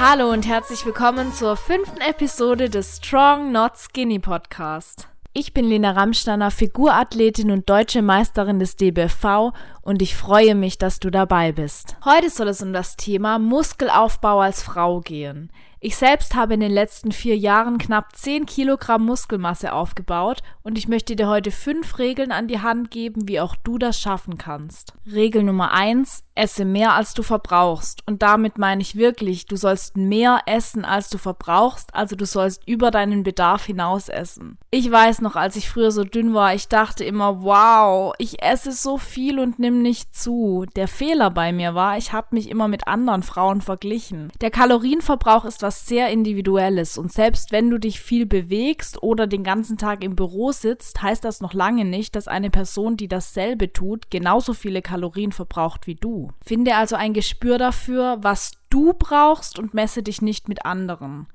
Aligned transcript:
Hallo 0.00 0.30
und 0.30 0.46
herzlich 0.46 0.86
willkommen 0.86 1.32
zur 1.32 1.56
fünften 1.56 2.00
Episode 2.00 2.70
des 2.70 2.98
Strong 2.98 3.50
Not 3.50 3.72
Skinny 3.76 4.20
Podcast. 4.20 5.08
Ich 5.32 5.52
bin 5.52 5.64
Lena 5.64 5.90
Ramsteiner, 5.90 6.52
Figurathletin 6.52 7.50
und 7.50 7.68
deutsche 7.68 8.00
Meisterin 8.00 8.60
des 8.60 8.76
DBFV 8.76 9.52
und 9.82 10.00
ich 10.00 10.14
freue 10.14 10.54
mich, 10.54 10.78
dass 10.78 11.00
du 11.00 11.10
dabei 11.10 11.50
bist. 11.50 11.96
Heute 12.04 12.30
soll 12.30 12.46
es 12.46 12.62
um 12.62 12.72
das 12.72 12.96
Thema 12.96 13.40
Muskelaufbau 13.40 14.38
als 14.40 14.62
Frau 14.62 15.00
gehen. 15.00 15.50
Ich 15.80 15.96
selbst 15.96 16.36
habe 16.36 16.54
in 16.54 16.60
den 16.60 16.72
letzten 16.72 17.10
vier 17.10 17.36
Jahren 17.36 17.78
knapp 17.78 18.14
10 18.14 18.46
Kilogramm 18.46 19.04
Muskelmasse 19.04 19.72
aufgebaut 19.72 20.42
und 20.68 20.76
ich 20.76 20.86
möchte 20.86 21.16
dir 21.16 21.28
heute 21.28 21.50
fünf 21.50 21.98
Regeln 21.98 22.32
an 22.32 22.46
die 22.46 22.60
Hand 22.60 22.90
geben, 22.90 23.26
wie 23.26 23.40
auch 23.40 23.56
du 23.56 23.78
das 23.78 23.98
schaffen 23.98 24.36
kannst. 24.36 24.92
Regel 25.10 25.42
Nummer 25.42 25.72
eins: 25.72 26.24
Esse 26.34 26.64
mehr 26.64 26.94
als 26.94 27.14
du 27.14 27.22
verbrauchst. 27.22 28.02
Und 28.06 28.22
damit 28.22 28.58
meine 28.58 28.82
ich 28.82 28.96
wirklich, 28.96 29.46
du 29.46 29.56
sollst 29.56 29.96
mehr 29.96 30.40
essen 30.46 30.84
als 30.84 31.08
du 31.08 31.18
verbrauchst, 31.18 31.94
also 31.94 32.16
du 32.16 32.26
sollst 32.26 32.68
über 32.68 32.90
deinen 32.90 33.22
Bedarf 33.22 33.64
hinaus 33.64 34.08
essen. 34.08 34.58
Ich 34.70 34.90
weiß 34.90 35.22
noch, 35.22 35.36
als 35.36 35.56
ich 35.56 35.70
früher 35.70 35.90
so 35.90 36.04
dünn 36.04 36.34
war, 36.34 36.54
ich 36.54 36.68
dachte 36.68 37.02
immer, 37.02 37.42
wow, 37.42 38.12
ich 38.18 38.42
esse 38.42 38.72
so 38.72 38.98
viel 38.98 39.40
und 39.40 39.58
nimm 39.58 39.80
nicht 39.80 40.14
zu. 40.14 40.66
Der 40.76 40.86
Fehler 40.86 41.30
bei 41.30 41.52
mir 41.52 41.74
war, 41.74 41.96
ich 41.96 42.12
habe 42.12 42.28
mich 42.32 42.50
immer 42.50 42.68
mit 42.68 42.86
anderen 42.86 43.22
Frauen 43.22 43.62
verglichen. 43.62 44.30
Der 44.42 44.50
Kalorienverbrauch 44.50 45.46
ist 45.46 45.58
etwas 45.58 45.86
sehr 45.86 46.10
Individuelles 46.10 46.98
und 46.98 47.10
selbst 47.10 47.52
wenn 47.52 47.68
du 47.68 47.78
dich 47.78 48.00
viel 48.00 48.26
bewegst 48.26 49.02
oder 49.02 49.26
den 49.26 49.42
ganzen 49.42 49.76
Tag 49.76 50.04
im 50.04 50.14
Büro 50.14 50.52
sitzt, 50.60 51.02
heißt 51.02 51.24
das 51.24 51.40
noch 51.40 51.54
lange 51.54 51.84
nicht, 51.84 52.16
dass 52.16 52.28
eine 52.28 52.50
Person, 52.50 52.96
die 52.96 53.08
dasselbe 53.08 53.72
tut, 53.72 54.10
genauso 54.10 54.54
viele 54.54 54.82
Kalorien 54.82 55.32
verbraucht 55.32 55.86
wie 55.86 55.94
du. 55.94 56.30
Finde 56.44 56.76
also 56.76 56.96
ein 56.96 57.12
Gespür 57.12 57.58
dafür, 57.58 58.18
was 58.20 58.52
du 58.70 58.92
brauchst 58.92 59.58
und 59.58 59.74
messe 59.74 60.02
dich 60.02 60.22
nicht 60.22 60.48
mit 60.48 60.64
anderen. 60.64 61.26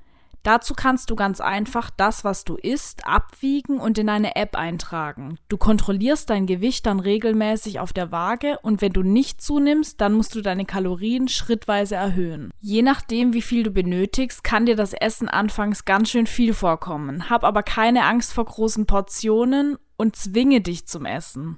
Dazu 0.43 0.73
kannst 0.73 1.09
du 1.09 1.15
ganz 1.15 1.39
einfach 1.39 1.89
das, 1.89 2.25
was 2.25 2.43
du 2.43 2.55
isst, 2.55 3.07
abwiegen 3.07 3.79
und 3.79 3.97
in 3.97 4.09
eine 4.09 4.35
App 4.35 4.57
eintragen. 4.57 5.37
Du 5.47 5.57
kontrollierst 5.57 6.29
dein 6.29 6.45
Gewicht 6.45 6.85
dann 6.85 6.99
regelmäßig 6.99 7.79
auf 7.79 7.93
der 7.93 8.11
Waage 8.11 8.59
und 8.61 8.81
wenn 8.81 8.91
du 8.91 9.03
nicht 9.03 9.41
zunimmst, 9.41 10.01
dann 10.01 10.13
musst 10.13 10.35
du 10.35 10.41
deine 10.41 10.65
Kalorien 10.65 11.29
schrittweise 11.29 11.95
erhöhen. 11.95 12.51
Je 12.59 12.81
nachdem, 12.81 13.33
wie 13.33 13.41
viel 13.41 13.63
du 13.63 13.71
benötigst, 13.71 14.43
kann 14.43 14.65
dir 14.65 14.75
das 14.75 14.93
Essen 14.93 15.29
anfangs 15.29 15.85
ganz 15.85 16.09
schön 16.09 16.27
viel 16.27 16.53
vorkommen. 16.53 17.29
Hab 17.29 17.45
aber 17.45 17.63
keine 17.63 18.03
Angst 18.03 18.33
vor 18.33 18.45
großen 18.45 18.85
Portionen 18.85 19.77
und 19.95 20.17
zwinge 20.17 20.59
dich 20.59 20.87
zum 20.87 21.05
Essen. 21.05 21.57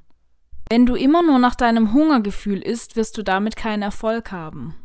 Wenn 0.69 0.85
du 0.85 0.95
immer 0.95 1.23
nur 1.23 1.39
nach 1.39 1.55
deinem 1.55 1.91
Hungergefühl 1.93 2.59
isst, 2.59 2.95
wirst 2.95 3.17
du 3.17 3.23
damit 3.23 3.55
keinen 3.55 3.81
Erfolg 3.81 4.31
haben. 4.31 4.75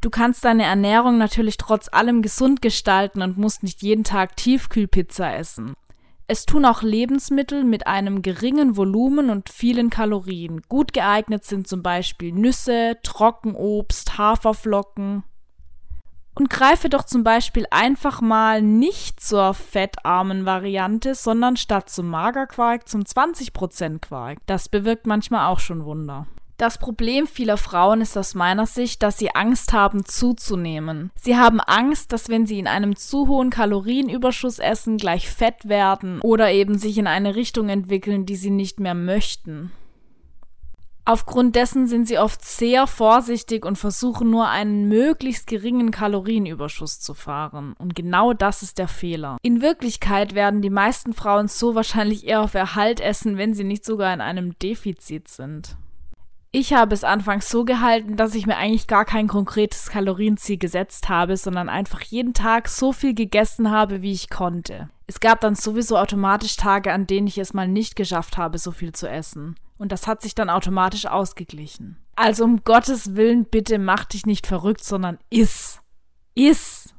Du 0.00 0.08
kannst 0.08 0.44
deine 0.46 0.64
Ernährung 0.64 1.18
natürlich 1.18 1.58
trotz 1.58 1.88
allem 1.92 2.22
gesund 2.22 2.62
gestalten 2.62 3.20
und 3.20 3.36
musst 3.36 3.62
nicht 3.62 3.82
jeden 3.82 4.04
Tag 4.04 4.36
Tiefkühlpizza 4.36 5.34
essen. 5.34 5.74
Es 6.26 6.46
tun 6.46 6.64
auch 6.64 6.82
Lebensmittel 6.82 7.64
mit 7.64 7.86
einem 7.86 8.22
geringen 8.22 8.76
Volumen 8.76 9.30
und 9.30 9.50
vielen 9.50 9.90
Kalorien. 9.90 10.62
Gut 10.68 10.92
geeignet 10.92 11.44
sind 11.44 11.66
zum 11.66 11.82
Beispiel 11.82 12.32
Nüsse, 12.32 12.98
Trockenobst, 13.02 14.16
Haferflocken. 14.16 15.24
Und 16.34 16.48
greife 16.48 16.88
doch 16.88 17.02
zum 17.02 17.24
Beispiel 17.24 17.66
einfach 17.70 18.20
mal 18.20 18.62
nicht 18.62 19.20
zur 19.20 19.52
fettarmen 19.52 20.46
Variante, 20.46 21.14
sondern 21.14 21.56
statt 21.56 21.90
zum 21.90 22.08
Magerquark 22.08 22.88
zum 22.88 23.02
20% 23.02 23.98
Quark. 23.98 24.38
Das 24.46 24.68
bewirkt 24.68 25.06
manchmal 25.06 25.48
auch 25.48 25.58
schon 25.58 25.84
Wunder. 25.84 26.28
Das 26.60 26.76
Problem 26.76 27.26
vieler 27.26 27.56
Frauen 27.56 28.02
ist 28.02 28.18
aus 28.18 28.34
meiner 28.34 28.66
Sicht, 28.66 29.02
dass 29.02 29.16
sie 29.16 29.34
Angst 29.34 29.72
haben 29.72 30.04
zuzunehmen. 30.04 31.10
Sie 31.14 31.38
haben 31.38 31.58
Angst, 31.58 32.12
dass 32.12 32.28
wenn 32.28 32.44
sie 32.44 32.58
in 32.58 32.66
einem 32.66 32.96
zu 32.96 33.28
hohen 33.28 33.48
Kalorienüberschuss 33.48 34.58
essen, 34.58 34.98
gleich 34.98 35.30
fett 35.30 35.70
werden 35.70 36.20
oder 36.20 36.52
eben 36.52 36.76
sich 36.76 36.98
in 36.98 37.06
eine 37.06 37.34
Richtung 37.34 37.70
entwickeln, 37.70 38.26
die 38.26 38.36
sie 38.36 38.50
nicht 38.50 38.78
mehr 38.78 38.92
möchten. 38.92 39.72
Aufgrund 41.06 41.56
dessen 41.56 41.86
sind 41.86 42.06
sie 42.06 42.18
oft 42.18 42.44
sehr 42.44 42.86
vorsichtig 42.86 43.64
und 43.64 43.76
versuchen 43.76 44.28
nur 44.28 44.50
einen 44.50 44.86
möglichst 44.86 45.46
geringen 45.46 45.90
Kalorienüberschuss 45.90 47.00
zu 47.00 47.14
fahren. 47.14 47.74
Und 47.78 47.96
genau 47.96 48.34
das 48.34 48.60
ist 48.60 48.76
der 48.76 48.88
Fehler. 48.88 49.38
In 49.40 49.62
Wirklichkeit 49.62 50.34
werden 50.34 50.60
die 50.60 50.68
meisten 50.68 51.14
Frauen 51.14 51.48
so 51.48 51.74
wahrscheinlich 51.74 52.26
eher 52.26 52.42
auf 52.42 52.52
Erhalt 52.52 53.00
essen, 53.00 53.38
wenn 53.38 53.54
sie 53.54 53.64
nicht 53.64 53.86
sogar 53.86 54.12
in 54.12 54.20
einem 54.20 54.58
Defizit 54.58 55.28
sind. 55.28 55.78
Ich 56.52 56.72
habe 56.72 56.94
es 56.94 57.04
anfangs 57.04 57.48
so 57.48 57.64
gehalten, 57.64 58.16
dass 58.16 58.34
ich 58.34 58.44
mir 58.44 58.56
eigentlich 58.56 58.88
gar 58.88 59.04
kein 59.04 59.28
konkretes 59.28 59.88
Kalorienziel 59.88 60.58
gesetzt 60.58 61.08
habe, 61.08 61.36
sondern 61.36 61.68
einfach 61.68 62.02
jeden 62.02 62.34
Tag 62.34 62.66
so 62.68 62.92
viel 62.92 63.14
gegessen 63.14 63.70
habe, 63.70 64.02
wie 64.02 64.10
ich 64.10 64.30
konnte. 64.30 64.90
Es 65.06 65.20
gab 65.20 65.40
dann 65.40 65.54
sowieso 65.54 65.96
automatisch 65.96 66.56
Tage, 66.56 66.92
an 66.92 67.06
denen 67.06 67.28
ich 67.28 67.38
es 67.38 67.54
mal 67.54 67.68
nicht 67.68 67.94
geschafft 67.94 68.36
habe, 68.36 68.58
so 68.58 68.72
viel 68.72 68.92
zu 68.92 69.08
essen. 69.08 69.54
Und 69.78 69.92
das 69.92 70.08
hat 70.08 70.22
sich 70.22 70.34
dann 70.34 70.50
automatisch 70.50 71.06
ausgeglichen. 71.06 71.98
Also 72.16 72.44
um 72.44 72.64
Gottes 72.64 73.14
Willen, 73.14 73.44
bitte 73.44 73.78
mach 73.78 74.04
dich 74.04 74.26
nicht 74.26 74.48
verrückt, 74.48 74.82
sondern 74.82 75.18
iss. 75.30 75.80
Iss. 76.34 76.94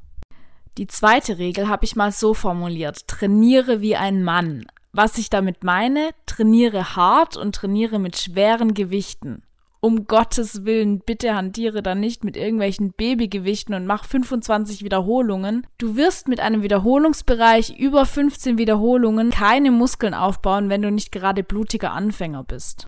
Die 0.77 0.87
zweite 0.87 1.37
Regel 1.39 1.67
habe 1.67 1.83
ich 1.83 1.97
mal 1.97 2.13
so 2.13 2.33
formuliert. 2.33 3.05
Trainiere 3.07 3.81
wie 3.81 3.97
ein 3.97 4.23
Mann. 4.23 4.65
Was 4.93 5.17
ich 5.17 5.29
damit 5.29 5.63
meine, 5.63 6.09
trainiere 6.25 6.95
hart 6.95 7.37
und 7.37 7.55
trainiere 7.55 7.97
mit 7.97 8.17
schweren 8.17 8.73
Gewichten. 8.73 9.43
Um 9.79 10.05
Gottes 10.05 10.63
Willen, 10.65 10.99
bitte 10.99 11.33
hantiere 11.33 11.81
da 11.81 11.95
nicht 11.95 12.23
mit 12.23 12.37
irgendwelchen 12.37 12.91
Babygewichten 12.91 13.73
und 13.73 13.87
mach 13.87 14.05
25 14.05 14.83
Wiederholungen. 14.83 15.65
Du 15.79 15.95
wirst 15.95 16.27
mit 16.27 16.39
einem 16.39 16.61
Wiederholungsbereich 16.61 17.79
über 17.79 18.05
15 18.05 18.59
Wiederholungen 18.59 19.31
keine 19.31 19.71
Muskeln 19.71 20.13
aufbauen, 20.13 20.69
wenn 20.69 20.83
du 20.83 20.91
nicht 20.91 21.11
gerade 21.11 21.41
blutiger 21.41 21.93
Anfänger 21.93 22.43
bist. 22.43 22.85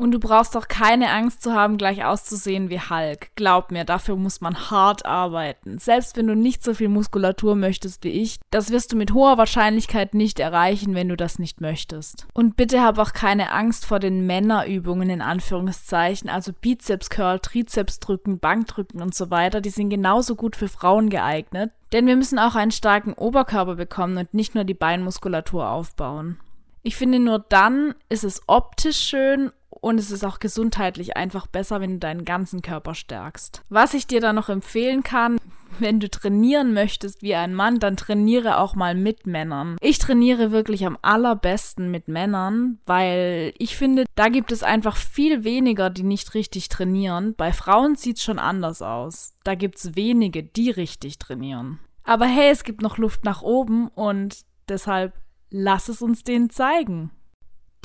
Und 0.00 0.12
du 0.12 0.18
brauchst 0.18 0.56
auch 0.56 0.66
keine 0.66 1.10
Angst 1.10 1.42
zu 1.42 1.52
haben, 1.52 1.76
gleich 1.76 2.06
auszusehen 2.06 2.70
wie 2.70 2.80
Hulk. 2.80 3.36
Glaub 3.36 3.70
mir, 3.70 3.84
dafür 3.84 4.16
muss 4.16 4.40
man 4.40 4.70
hart 4.70 5.04
arbeiten. 5.04 5.76
Selbst 5.76 6.16
wenn 6.16 6.26
du 6.26 6.34
nicht 6.34 6.64
so 6.64 6.72
viel 6.72 6.88
Muskulatur 6.88 7.54
möchtest 7.54 8.02
wie 8.02 8.08
ich, 8.08 8.40
das 8.50 8.70
wirst 8.70 8.92
du 8.92 8.96
mit 8.96 9.12
hoher 9.12 9.36
Wahrscheinlichkeit 9.36 10.14
nicht 10.14 10.40
erreichen, 10.40 10.94
wenn 10.94 11.10
du 11.10 11.18
das 11.18 11.38
nicht 11.38 11.60
möchtest. 11.60 12.26
Und 12.32 12.56
bitte 12.56 12.80
hab 12.82 12.98
auch 12.98 13.12
keine 13.12 13.52
Angst 13.52 13.84
vor 13.84 13.98
den 13.98 14.24
Männerübungen 14.24 15.10
in 15.10 15.20
Anführungszeichen, 15.20 16.30
also 16.30 16.54
Bizeps 16.58 17.10
Curl, 17.10 17.38
Trizeps 17.38 18.00
drücken, 18.00 18.38
Bankdrücken 18.38 19.02
und 19.02 19.14
so 19.14 19.30
weiter, 19.30 19.60
die 19.60 19.68
sind 19.68 19.90
genauso 19.90 20.34
gut 20.34 20.56
für 20.56 20.68
Frauen 20.68 21.10
geeignet. 21.10 21.72
Denn 21.92 22.06
wir 22.06 22.16
müssen 22.16 22.38
auch 22.38 22.54
einen 22.54 22.70
starken 22.70 23.12
Oberkörper 23.12 23.74
bekommen 23.74 24.16
und 24.16 24.32
nicht 24.32 24.54
nur 24.54 24.64
die 24.64 24.72
Beinmuskulatur 24.72 25.68
aufbauen. 25.68 26.38
Ich 26.82 26.96
finde, 26.96 27.18
nur 27.18 27.38
dann 27.38 27.94
ist 28.08 28.24
es 28.24 28.42
optisch 28.46 28.98
schön 28.98 29.52
und 29.68 29.98
es 29.98 30.10
ist 30.10 30.24
auch 30.24 30.38
gesundheitlich 30.38 31.16
einfach 31.16 31.46
besser, 31.46 31.80
wenn 31.80 31.92
du 31.92 31.98
deinen 31.98 32.24
ganzen 32.24 32.62
Körper 32.62 32.94
stärkst. 32.94 33.62
Was 33.68 33.94
ich 33.94 34.06
dir 34.06 34.20
da 34.20 34.32
noch 34.32 34.48
empfehlen 34.48 35.02
kann, 35.02 35.38
wenn 35.78 36.00
du 36.00 36.10
trainieren 36.10 36.72
möchtest 36.74 37.22
wie 37.22 37.34
ein 37.34 37.54
Mann, 37.54 37.78
dann 37.78 37.96
trainiere 37.96 38.58
auch 38.58 38.74
mal 38.74 38.94
mit 38.94 39.26
Männern. 39.26 39.76
Ich 39.80 39.98
trainiere 39.98 40.52
wirklich 40.52 40.84
am 40.86 40.98
allerbesten 41.00 41.90
mit 41.90 42.08
Männern, 42.08 42.78
weil 42.86 43.52
ich 43.58 43.76
finde, 43.76 44.04
da 44.14 44.28
gibt 44.28 44.52
es 44.52 44.62
einfach 44.62 44.96
viel 44.96 45.44
weniger, 45.44 45.90
die 45.90 46.02
nicht 46.02 46.34
richtig 46.34 46.68
trainieren. 46.68 47.34
Bei 47.36 47.52
Frauen 47.52 47.94
sieht 47.94 48.18
es 48.18 48.24
schon 48.24 48.38
anders 48.38 48.82
aus. 48.82 49.34
Da 49.44 49.54
gibt 49.54 49.78
es 49.78 49.96
wenige, 49.96 50.42
die 50.42 50.70
richtig 50.70 51.18
trainieren. 51.18 51.78
Aber 52.04 52.26
hey, 52.26 52.50
es 52.50 52.64
gibt 52.64 52.82
noch 52.82 52.98
Luft 52.98 53.24
nach 53.24 53.42
oben 53.42 53.88
und 53.88 54.40
deshalb 54.68 55.14
lass 55.50 55.88
es 55.88 56.02
uns 56.02 56.24
denen 56.24 56.50
zeigen. 56.50 57.10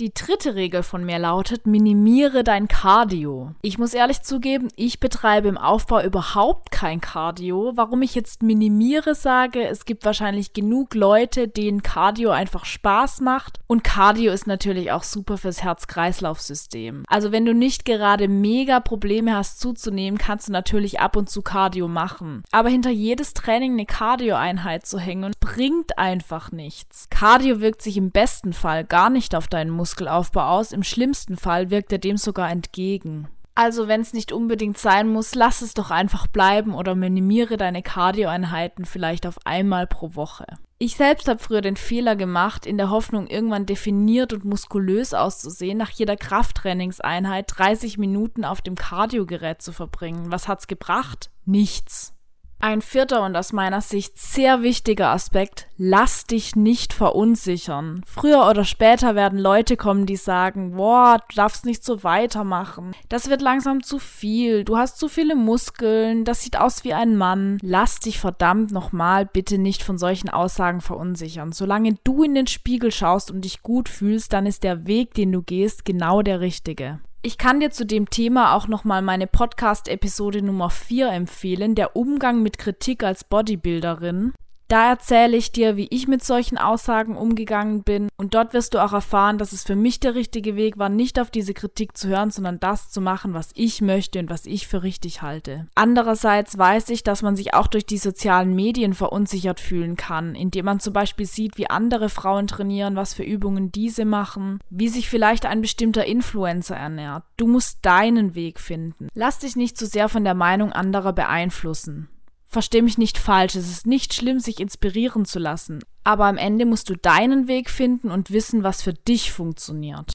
Die 0.02 0.14
dritte 0.14 0.56
Regel 0.56 0.84
von 0.84 1.06
mir 1.06 1.20
lautet, 1.20 1.68
minimiere 1.68 2.44
dein 2.44 2.68
Cardio. 2.68 3.52
Ich 3.62 3.78
muss 3.78 3.94
ehrlich 3.94 4.24
zugeben, 4.24 4.68
ich 4.76 5.00
betreibe 5.00 5.48
im 5.48 5.58
Aufbau 5.58 6.02
überhaupt 6.02 6.70
kein 6.70 7.00
Cardio. 7.00 7.72
Warum 7.76 8.02
ich 8.02 8.14
jetzt 8.14 8.44
minimiere 8.44 9.16
sage, 9.16 9.66
es 9.66 9.86
gibt 9.86 10.04
wahrscheinlich 10.04 10.52
genug 10.52 10.96
Leute, 10.96 11.48
denen 11.48 11.82
Cardio 11.82 12.32
einfach 12.32 12.66
Spaß 12.66 13.22
macht. 13.22 13.62
Und 13.68 13.86
Cardio 13.86 14.34
ist 14.34 14.48
natürlich 14.48 14.92
auch 14.92 15.04
super 15.04 15.38
fürs 15.38 15.64
Herz-Kreislauf-System. 15.64 17.06
Also 17.08 17.32
wenn 17.32 17.46
du 17.46 17.54
nicht 17.54 17.86
gerade 17.86 18.28
mega 18.28 18.82
Probleme 18.82 19.34
hast 19.34 19.62
zuzunehmen, 19.62 20.18
kannst 20.18 20.50
du 20.50 20.52
natürlich 20.52 21.00
ab 21.00 21.16
und 21.16 21.30
zu 21.30 21.42
Cardio 21.42 21.88
machen. 21.88 22.44
Aber 22.52 22.68
hinter 22.68 22.90
jedes 22.90 23.34
Training 23.34 23.72
eine 23.72 23.86
Cardio-Einheit 23.86 24.86
zu 24.86 25.00
hängen, 25.00 25.32
bringt 25.40 25.98
einfach 25.98 26.52
nichts. 26.52 27.08
Cardio 27.10 27.62
wirkt 27.62 27.82
sich 27.82 27.96
im 27.96 28.12
besten 28.12 28.52
Fall 28.52 28.84
gar 28.84 29.10
nicht 29.10 29.36
auf 29.36 29.48
deinen 29.48 29.70
Muskel 29.70 29.85
Muskelaufbau 29.86 30.42
aus, 30.42 30.72
im 30.72 30.82
schlimmsten 30.82 31.38
Fall 31.38 31.70
wirkt 31.70 31.92
er 31.92 32.00
dem 32.00 32.18
sogar 32.18 32.50
entgegen. 32.50 33.28
Also 33.54 33.88
wenn 33.88 34.02
es 34.02 34.14
nicht 34.14 34.32
unbedingt 34.32 34.80
sein 34.80 35.08
muss, 35.08 35.36
lass 35.36 35.62
es 35.62 35.76
doch 35.76 35.92
einfach 35.92 36.26
bleiben 36.26 36.74
oder 36.74 36.96
minimiere 36.96 37.56
deine 37.56 37.84
Cardioeinheiten 37.84 38.86
vielleicht 38.86 39.28
auf 39.28 39.38
einmal 39.46 39.86
pro 39.86 40.16
Woche. 40.16 40.46
Ich 40.80 40.96
selbst 40.96 41.28
habe 41.28 41.38
früher 41.40 41.62
den 41.62 41.78
Fehler 41.78 42.16
gemacht, 42.16 42.66
in 42.66 42.78
der 42.78 42.90
Hoffnung, 42.90 43.28
irgendwann 43.28 43.68
definiert 43.68 44.34
und 44.34 44.44
muskulös 44.44 45.14
auszusehen, 45.14 45.78
nach 45.78 45.92
jeder 45.92 46.18
Krafttrainingseinheit 46.18 47.46
30 47.56 48.00
Minuten 48.00 48.44
auf 48.44 48.62
dem 48.62 48.74
Cardiogerät 48.74 49.62
zu 49.62 49.72
verbringen. 49.72 50.32
Was 50.32 50.48
hat's 50.48 50.66
gebracht? 50.66 51.30
Nichts. 51.46 52.15
Ein 52.60 52.82
vierter 52.82 53.24
und 53.24 53.36
aus 53.36 53.54
meiner 53.54 53.82
Sicht 53.82 54.18
sehr 54.18 54.64
wichtiger 54.64 55.10
Aspekt, 55.10 55.68
lass 55.78 56.26
dich 56.26 56.56
nicht 56.56 56.94
verunsichern. 56.94 58.02
Früher 58.08 58.48
oder 58.50 58.64
später 58.64 59.14
werden 59.14 59.38
Leute 59.38 59.78
kommen, 59.78 60.06
die 60.06 60.16
sagen, 60.16 60.76
boah, 60.76 61.20
du 61.30 61.36
darfst 61.36 61.66
nicht 61.66 61.84
so 61.84 62.04
weitermachen. 62.04 62.96
Das 63.08 63.30
wird 63.30 63.42
langsam 63.42 63.84
zu 63.84 64.00
viel. 64.00 64.64
Du 64.64 64.78
hast 64.78 64.98
zu 64.98 65.10
viele 65.10 65.36
Muskeln. 65.36 66.26
Das 66.26 66.42
sieht 66.42 66.58
aus 66.58 66.84
wie 66.84 66.94
ein 66.94 67.16
Mann. 67.18 67.60
Lass 67.62 68.00
dich 68.00 68.20
verdammt 68.20 68.72
nochmal 68.72 69.26
bitte 69.26 69.58
nicht 69.58 69.84
von 69.84 69.98
solchen 69.98 70.30
Aussagen 70.30 70.82
verunsichern. 70.82 71.52
Solange 71.52 71.98
du 72.04 72.24
in 72.24 72.34
den 72.34 72.48
Spiegel 72.48 72.92
schaust 72.92 73.30
und 73.30 73.42
dich 73.42 73.62
gut 73.62 73.90
fühlst, 73.90 74.34
dann 74.34 74.46
ist 74.46 74.64
der 74.64 74.88
Weg, 74.88 75.14
den 75.14 75.32
du 75.32 75.44
gehst, 75.44 75.86
genau 75.86 76.22
der 76.22 76.40
richtige. 76.40 77.00
Ich 77.26 77.40
kann 77.40 77.60
dir 77.60 77.72
zu 77.72 77.88
dem 77.88 78.12
Thema 78.12 78.54
auch 78.54 78.68
nochmal 78.68 79.02
meine 79.02 79.26
Podcast-Episode 79.26 80.44
Nummer 80.44 80.70
4 80.70 81.10
empfehlen, 81.10 81.74
der 81.74 81.96
Umgang 81.96 82.44
mit 82.44 82.60
Kritik 82.60 83.02
als 83.04 83.24
Bodybuilderin. 83.24 84.36
Da 84.68 84.90
erzähle 84.90 85.38
ich 85.38 85.52
dir, 85.52 85.78
wie 85.78 85.88
ich 85.92 86.08
mit 86.08 86.24
solchen 86.24 86.58
Aussagen 86.58 87.16
umgegangen 87.16 87.84
bin 87.84 88.10
und 88.18 88.34
dort 88.34 88.54
wirst 88.54 88.74
du 88.74 88.84
auch 88.84 88.94
erfahren, 88.94 89.38
dass 89.38 89.52
es 89.52 89.64
für 89.64 89.76
mich 89.76 90.00
der 90.00 90.16
richtige 90.16 90.56
Weg 90.56 90.80
war, 90.80 90.90
nicht 90.90 91.20
auf 91.20 91.30
diese 91.30 91.54
Kritik 91.54 91.96
zu 91.96 92.08
hören, 92.08 92.32
sondern 92.32 92.60
das 92.60 92.90
zu 92.90 93.00
machen, 93.00 93.36
was 93.36 93.52
ich 93.54 93.82
möchte 93.82 94.18
und 94.18 94.30
was 94.30 94.48
ich 94.48 94.68
für 94.68 94.82
richtig 94.82 95.22
halte. 95.22 95.68
Andererseits 95.76 96.58
weiß 96.58 96.90
ich, 96.90 97.04
dass 97.04 97.22
man 97.22 97.36
sich 97.36 97.54
auch 97.54 97.68
durch 97.68 97.86
die 97.86 98.00
sozialen 98.00 98.56
Medien 98.56 98.96
verunsichert 98.96 99.60
fühlen 99.60 99.96
kann, 99.98 100.34
indem 100.34 100.66
man 100.66 100.80
zum 100.80 100.94
Beispiel 100.94 101.28
sieht, 101.28 101.58
wie 101.58 101.70
andere 101.70 102.10
Frauen 102.10 102.48
trainieren, 102.48 102.96
was 102.96 103.14
für 103.14 103.24
Übungen 103.24 103.72
diese 103.72 104.06
machen, 104.06 104.60
wie 104.72 104.90
sich 104.90 105.10
vielleicht 105.10 105.46
ein 105.46 105.62
bestimmter 105.62 106.06
Influencer 106.06 106.76
ernährt. 106.76 107.24
Du 107.38 107.46
musst 107.46 107.86
deinen 107.86 108.34
Weg 108.34 108.60
finden. 108.60 109.10
Lass 109.14 109.40
dich 109.40 109.56
nicht 109.56 109.78
zu 109.78 109.86
sehr 109.86 110.10
von 110.10 110.24
der 110.24 110.34
Meinung 110.34 110.72
anderer 110.72 111.14
beeinflussen. 111.14 112.10
Versteh 112.56 112.82
mich 112.82 112.98
nicht 112.98 113.18
falsch, 113.18 113.56
es 113.56 113.70
ist 113.70 113.86
nicht 113.86 114.14
schlimm, 114.14 114.40
sich 114.40 114.62
inspirieren 114.62 115.26
zu 115.26 115.40
lassen, 115.40 115.84
aber 116.06 116.24
am 116.24 116.38
Ende 116.38 116.66
musst 116.66 116.90
du 116.90 116.96
deinen 116.96 117.50
Weg 117.50 117.70
finden 117.70 118.10
und 118.10 118.32
wissen, 118.32 118.64
was 118.64 118.82
für 118.82 118.94
dich 118.94 119.34
funktioniert. 119.34 120.14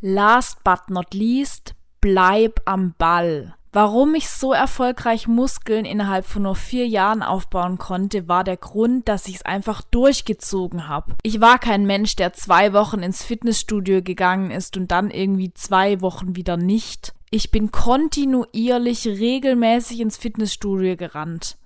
Last 0.00 0.62
but 0.62 0.88
not 0.88 1.12
least, 1.14 1.74
bleib 2.00 2.60
am 2.64 2.94
Ball. 2.96 3.56
Warum 3.72 4.14
ich 4.14 4.28
so 4.30 4.52
erfolgreich 4.52 5.26
Muskeln 5.26 5.84
innerhalb 5.84 6.26
von 6.26 6.42
nur 6.42 6.54
vier 6.54 6.86
Jahren 6.86 7.24
aufbauen 7.24 7.76
konnte, 7.76 8.28
war 8.28 8.44
der 8.44 8.56
Grund, 8.56 9.08
dass 9.08 9.26
ich 9.26 9.34
es 9.34 9.44
einfach 9.44 9.82
durchgezogen 9.82 10.86
habe. 10.86 11.16
Ich 11.24 11.40
war 11.40 11.58
kein 11.58 11.86
Mensch, 11.86 12.14
der 12.14 12.32
zwei 12.34 12.72
Wochen 12.72 13.00
ins 13.00 13.24
Fitnessstudio 13.24 14.00
gegangen 14.00 14.52
ist 14.52 14.76
und 14.76 14.92
dann 14.92 15.10
irgendwie 15.10 15.52
zwei 15.54 16.00
Wochen 16.02 16.36
wieder 16.36 16.56
nicht. 16.56 17.14
Ich 17.32 17.50
bin 17.50 17.72
kontinuierlich 17.72 19.08
regelmäßig 19.08 19.98
ins 19.98 20.16
Fitnessstudio 20.16 20.94
gerannt. 20.94 21.56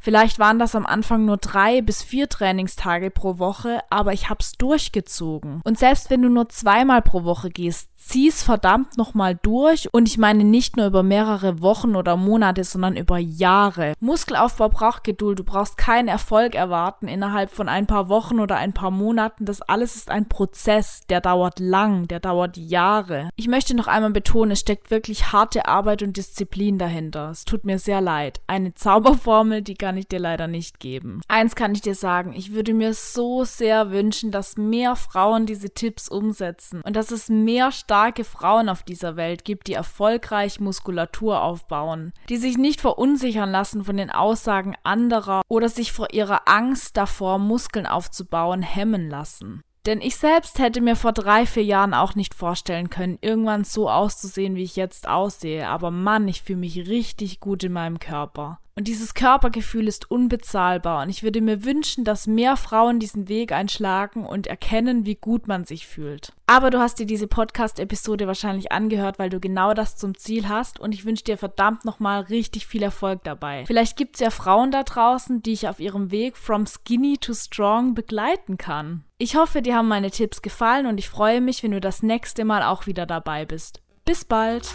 Vielleicht 0.00 0.38
waren 0.38 0.58
das 0.58 0.74
am 0.74 0.86
Anfang 0.86 1.24
nur 1.24 1.36
drei 1.36 1.82
bis 1.82 2.02
vier 2.02 2.28
Trainingstage 2.28 3.10
pro 3.10 3.38
Woche, 3.38 3.80
aber 3.90 4.12
ich 4.12 4.30
hab's 4.30 4.52
durchgezogen. 4.52 5.60
Und 5.64 5.78
selbst 5.78 6.10
wenn 6.10 6.22
du 6.22 6.28
nur 6.28 6.48
zweimal 6.48 7.02
pro 7.02 7.24
Woche 7.24 7.50
gehst, 7.50 7.90
zieh's 8.06 8.42
verdammt 8.42 8.96
nochmal 8.96 9.34
durch 9.42 9.92
und 9.92 10.06
ich 10.06 10.16
meine 10.16 10.44
nicht 10.44 10.76
nur 10.76 10.86
über 10.86 11.02
mehrere 11.02 11.60
Wochen 11.60 11.96
oder 11.96 12.16
Monate, 12.16 12.62
sondern 12.62 12.96
über 12.96 13.18
Jahre. 13.18 13.94
Muskelaufbau 13.98 14.68
braucht 14.68 15.02
Geduld, 15.02 15.40
du 15.40 15.44
brauchst 15.44 15.76
keinen 15.76 16.06
Erfolg 16.06 16.54
erwarten 16.54 17.08
innerhalb 17.08 17.50
von 17.50 17.68
ein 17.68 17.86
paar 17.86 18.08
Wochen 18.08 18.38
oder 18.38 18.56
ein 18.56 18.72
paar 18.72 18.92
Monaten. 18.92 19.44
Das 19.44 19.60
alles 19.60 19.96
ist 19.96 20.10
ein 20.10 20.28
Prozess, 20.28 21.00
der 21.08 21.20
dauert 21.20 21.58
lang, 21.58 22.06
der 22.06 22.20
dauert 22.20 22.56
Jahre. 22.56 23.30
Ich 23.34 23.48
möchte 23.48 23.74
noch 23.74 23.88
einmal 23.88 24.12
betonen, 24.12 24.52
es 24.52 24.60
steckt 24.60 24.90
wirklich 24.90 25.32
harte 25.32 25.66
Arbeit 25.66 26.02
und 26.02 26.16
Disziplin 26.16 26.78
dahinter. 26.78 27.30
Es 27.30 27.44
tut 27.44 27.64
mir 27.64 27.78
sehr 27.78 28.00
leid. 28.00 28.40
Eine 28.46 28.74
Zauberformel, 28.74 29.62
die 29.62 29.74
kann 29.86 29.96
ich 29.96 30.08
dir 30.08 30.18
leider 30.18 30.48
nicht 30.48 30.80
geben. 30.80 31.20
Eins 31.28 31.54
kann 31.54 31.72
ich 31.72 31.80
dir 31.80 31.94
sagen, 31.94 32.32
ich 32.32 32.52
würde 32.52 32.74
mir 32.74 32.92
so 32.92 33.44
sehr 33.44 33.92
wünschen, 33.92 34.32
dass 34.32 34.56
mehr 34.56 34.96
Frauen 34.96 35.46
diese 35.46 35.70
Tipps 35.70 36.08
umsetzen 36.08 36.80
und 36.80 36.96
dass 36.96 37.12
es 37.12 37.28
mehr 37.28 37.70
starke 37.70 38.24
Frauen 38.24 38.68
auf 38.68 38.82
dieser 38.82 39.14
Welt 39.14 39.44
gibt, 39.44 39.68
die 39.68 39.74
erfolgreich 39.74 40.58
Muskulatur 40.58 41.40
aufbauen, 41.40 42.12
die 42.28 42.36
sich 42.36 42.58
nicht 42.58 42.80
verunsichern 42.80 43.52
lassen 43.52 43.84
von 43.84 43.96
den 43.96 44.10
Aussagen 44.10 44.74
anderer 44.82 45.42
oder 45.46 45.68
sich 45.68 45.92
vor 45.92 46.12
ihrer 46.12 46.48
Angst 46.48 46.96
davor, 46.96 47.38
Muskeln 47.38 47.86
aufzubauen, 47.86 48.62
hemmen 48.62 49.08
lassen. 49.08 49.62
Denn 49.86 50.00
ich 50.00 50.16
selbst 50.16 50.58
hätte 50.58 50.80
mir 50.80 50.96
vor 50.96 51.12
drei, 51.12 51.46
vier 51.46 51.62
Jahren 51.62 51.94
auch 51.94 52.16
nicht 52.16 52.34
vorstellen 52.34 52.90
können, 52.90 53.18
irgendwann 53.20 53.62
so 53.62 53.88
auszusehen, 53.88 54.56
wie 54.56 54.64
ich 54.64 54.74
jetzt 54.74 55.06
aussehe. 55.06 55.68
Aber 55.68 55.92
Mann, 55.92 56.26
ich 56.26 56.42
fühle 56.42 56.58
mich 56.58 56.88
richtig 56.88 57.38
gut 57.38 57.62
in 57.62 57.72
meinem 57.72 58.00
Körper. 58.00 58.58
Und 58.78 58.88
dieses 58.88 59.14
Körpergefühl 59.14 59.88
ist 59.88 60.10
unbezahlbar 60.10 61.02
und 61.02 61.08
ich 61.08 61.22
würde 61.22 61.40
mir 61.40 61.64
wünschen, 61.64 62.04
dass 62.04 62.26
mehr 62.26 62.58
Frauen 62.58 63.00
diesen 63.00 63.26
Weg 63.26 63.50
einschlagen 63.50 64.26
und 64.26 64.46
erkennen, 64.46 65.06
wie 65.06 65.14
gut 65.14 65.48
man 65.48 65.64
sich 65.64 65.86
fühlt. 65.86 66.34
Aber 66.46 66.68
du 66.68 66.78
hast 66.78 66.98
dir 66.98 67.06
diese 67.06 67.26
Podcast-Episode 67.26 68.26
wahrscheinlich 68.26 68.72
angehört, 68.72 69.18
weil 69.18 69.30
du 69.30 69.40
genau 69.40 69.72
das 69.72 69.96
zum 69.96 70.14
Ziel 70.14 70.50
hast 70.50 70.78
und 70.78 70.92
ich 70.92 71.06
wünsche 71.06 71.24
dir 71.24 71.38
verdammt 71.38 71.86
nochmal 71.86 72.20
richtig 72.20 72.66
viel 72.66 72.82
Erfolg 72.82 73.24
dabei. 73.24 73.64
Vielleicht 73.66 73.96
gibt 73.96 74.16
es 74.16 74.20
ja 74.20 74.28
Frauen 74.28 74.70
da 74.70 74.82
draußen, 74.82 75.42
die 75.42 75.54
ich 75.54 75.68
auf 75.68 75.80
ihrem 75.80 76.10
Weg 76.10 76.36
from 76.36 76.66
skinny 76.66 77.16
to 77.16 77.32
strong 77.32 77.94
begleiten 77.94 78.58
kann. 78.58 79.04
Ich 79.16 79.36
hoffe, 79.36 79.62
dir 79.62 79.74
haben 79.74 79.88
meine 79.88 80.10
Tipps 80.10 80.42
gefallen 80.42 80.84
und 80.84 80.98
ich 80.98 81.08
freue 81.08 81.40
mich, 81.40 81.62
wenn 81.62 81.70
du 81.70 81.80
das 81.80 82.02
nächste 82.02 82.44
Mal 82.44 82.62
auch 82.62 82.86
wieder 82.86 83.06
dabei 83.06 83.46
bist. 83.46 83.80
Bis 84.04 84.26
bald! 84.26 84.68